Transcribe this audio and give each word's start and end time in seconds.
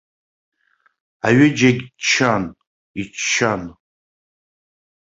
Аҩыџьагь 1.27 1.81
ччон, 1.99 2.43
иччон. 3.01 3.63